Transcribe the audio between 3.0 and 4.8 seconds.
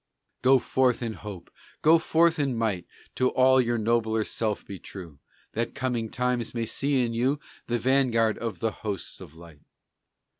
To all your nobler self be